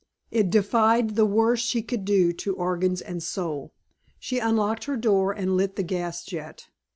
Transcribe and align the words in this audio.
It 0.31 0.49
defied 0.49 1.13
the 1.15 1.27
worst 1.27 1.63
she 1.63 1.83
could 1.83 2.05
do 2.05 2.33
to 2.33 2.55
organs 2.55 3.01
and 3.01 3.21
soul. 3.21 3.71
She 4.17 4.39
unlocked 4.39 4.85
her 4.85 4.97
door 4.97 5.31
and 5.31 5.55
lit 5.55 5.75
the 5.75 5.83
gas 5.83 6.25
jet. 6.25 6.69